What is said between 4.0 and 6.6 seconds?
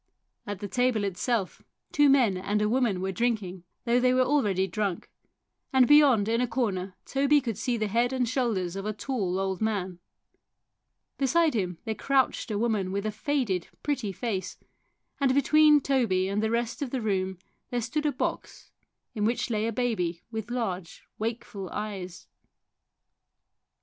were already drunk, and beyond in a